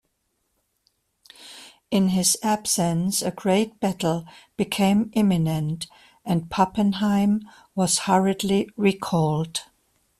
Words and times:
In 1.91 2.07
his 2.07 2.35
absence 2.41 3.21
a 3.21 3.29
great 3.29 3.79
battle 3.79 4.25
became 4.57 5.11
imminent, 5.13 5.85
and 6.25 6.49
Pappenheim 6.49 7.43
was 7.75 7.99
hurriedly 7.99 8.67
recalled. 8.75 9.65